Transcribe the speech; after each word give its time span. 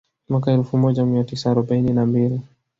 Mwaka 0.29 0.51
elfu 0.51 0.77
moja 0.77 1.05
mia 1.05 1.23
tisa 1.23 1.51
arobaini 1.51 1.93
na 1.93 2.05
mbili 2.05 2.41